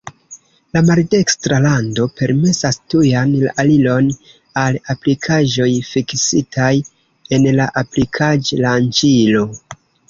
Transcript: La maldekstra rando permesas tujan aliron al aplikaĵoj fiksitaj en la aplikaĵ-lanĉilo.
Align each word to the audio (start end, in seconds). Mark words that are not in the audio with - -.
La 0.75 0.81
maldekstra 0.85 1.59
rando 1.65 2.07
permesas 2.21 2.79
tujan 2.93 3.35
aliron 3.65 4.09
al 4.65 4.81
aplikaĵoj 4.97 5.71
fiksitaj 5.93 6.75
en 7.39 7.49
la 7.63 7.73
aplikaĵ-lanĉilo. 7.85 9.49